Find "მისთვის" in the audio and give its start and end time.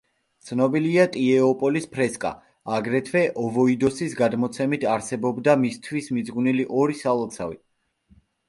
5.67-6.11